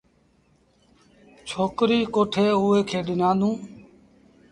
[1.49, 3.53] ڇوڪريٚ ڪوٺي اُئي کي ڏنآندون۔